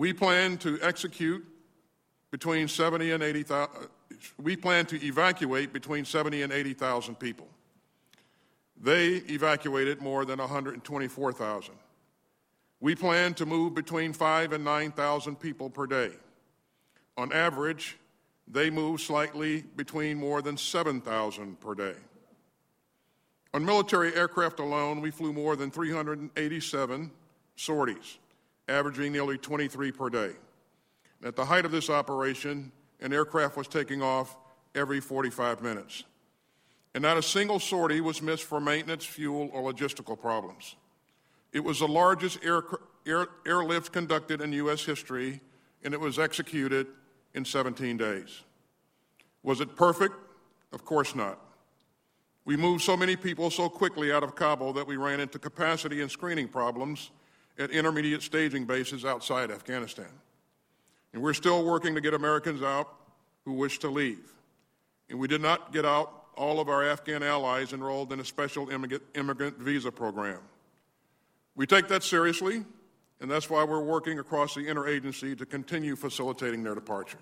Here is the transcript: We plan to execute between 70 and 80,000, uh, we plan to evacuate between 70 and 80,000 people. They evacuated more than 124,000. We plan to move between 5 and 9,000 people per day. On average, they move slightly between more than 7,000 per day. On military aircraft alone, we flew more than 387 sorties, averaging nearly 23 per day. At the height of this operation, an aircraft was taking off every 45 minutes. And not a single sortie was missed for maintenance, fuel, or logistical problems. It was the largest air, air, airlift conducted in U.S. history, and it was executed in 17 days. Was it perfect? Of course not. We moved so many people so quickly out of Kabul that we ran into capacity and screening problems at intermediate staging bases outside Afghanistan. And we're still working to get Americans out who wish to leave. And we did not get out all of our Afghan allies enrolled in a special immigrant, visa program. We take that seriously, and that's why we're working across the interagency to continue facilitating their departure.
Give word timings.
We 0.00 0.14
plan 0.14 0.56
to 0.60 0.78
execute 0.80 1.44
between 2.30 2.68
70 2.68 3.10
and 3.10 3.22
80,000, 3.22 3.74
uh, 3.74 3.86
we 4.42 4.56
plan 4.56 4.86
to 4.86 5.06
evacuate 5.06 5.74
between 5.74 6.06
70 6.06 6.40
and 6.40 6.50
80,000 6.50 7.16
people. 7.16 7.46
They 8.80 9.16
evacuated 9.28 10.00
more 10.00 10.24
than 10.24 10.38
124,000. 10.38 11.74
We 12.80 12.94
plan 12.94 13.34
to 13.34 13.44
move 13.44 13.74
between 13.74 14.14
5 14.14 14.54
and 14.54 14.64
9,000 14.64 15.38
people 15.38 15.68
per 15.68 15.86
day. 15.86 16.12
On 17.18 17.30
average, 17.30 17.98
they 18.48 18.70
move 18.70 19.02
slightly 19.02 19.64
between 19.76 20.16
more 20.16 20.40
than 20.40 20.56
7,000 20.56 21.60
per 21.60 21.74
day. 21.74 21.96
On 23.52 23.62
military 23.62 24.14
aircraft 24.14 24.60
alone, 24.60 25.02
we 25.02 25.10
flew 25.10 25.34
more 25.34 25.56
than 25.56 25.70
387 25.70 27.10
sorties, 27.56 28.16
averaging 28.70 29.12
nearly 29.12 29.36
23 29.36 29.92
per 29.92 30.08
day. 30.08 30.30
At 31.22 31.36
the 31.36 31.44
height 31.44 31.64
of 31.64 31.72
this 31.72 31.90
operation, 31.90 32.72
an 33.00 33.12
aircraft 33.12 33.56
was 33.56 33.68
taking 33.68 34.02
off 34.02 34.36
every 34.74 35.00
45 35.00 35.62
minutes. 35.62 36.04
And 36.94 37.02
not 37.02 37.16
a 37.16 37.22
single 37.22 37.60
sortie 37.60 38.00
was 38.00 38.22
missed 38.22 38.44
for 38.44 38.60
maintenance, 38.60 39.04
fuel, 39.04 39.50
or 39.52 39.72
logistical 39.72 40.18
problems. 40.18 40.76
It 41.52 41.60
was 41.60 41.80
the 41.80 41.88
largest 41.88 42.38
air, 42.44 42.62
air, 43.06 43.26
airlift 43.46 43.92
conducted 43.92 44.40
in 44.40 44.52
U.S. 44.52 44.84
history, 44.84 45.40
and 45.84 45.94
it 45.94 46.00
was 46.00 46.18
executed 46.18 46.86
in 47.34 47.44
17 47.44 47.96
days. 47.96 48.42
Was 49.42 49.60
it 49.60 49.76
perfect? 49.76 50.14
Of 50.72 50.84
course 50.84 51.14
not. 51.14 51.38
We 52.44 52.56
moved 52.56 52.82
so 52.82 52.96
many 52.96 53.16
people 53.16 53.50
so 53.50 53.68
quickly 53.68 54.10
out 54.10 54.22
of 54.22 54.34
Kabul 54.34 54.72
that 54.72 54.86
we 54.86 54.96
ran 54.96 55.20
into 55.20 55.38
capacity 55.38 56.00
and 56.00 56.10
screening 56.10 56.48
problems 56.48 57.10
at 57.60 57.70
intermediate 57.70 58.22
staging 58.22 58.64
bases 58.64 59.04
outside 59.04 59.50
Afghanistan. 59.50 60.08
And 61.12 61.22
we're 61.22 61.34
still 61.34 61.64
working 61.64 61.94
to 61.94 62.00
get 62.00 62.14
Americans 62.14 62.62
out 62.62 62.92
who 63.44 63.52
wish 63.52 63.78
to 63.80 63.90
leave. 63.90 64.32
And 65.08 65.20
we 65.20 65.28
did 65.28 65.42
not 65.42 65.72
get 65.72 65.84
out 65.84 66.24
all 66.36 66.58
of 66.58 66.68
our 66.68 66.82
Afghan 66.82 67.22
allies 67.22 67.72
enrolled 67.72 68.12
in 68.12 68.20
a 68.20 68.24
special 68.24 68.70
immigrant, 68.70 69.58
visa 69.58 69.92
program. 69.92 70.40
We 71.54 71.66
take 71.66 71.86
that 71.88 72.02
seriously, 72.02 72.64
and 73.20 73.30
that's 73.30 73.50
why 73.50 73.62
we're 73.64 73.84
working 73.84 74.18
across 74.18 74.54
the 74.54 74.62
interagency 74.62 75.36
to 75.36 75.44
continue 75.44 75.96
facilitating 75.96 76.62
their 76.62 76.74
departure. 76.74 77.20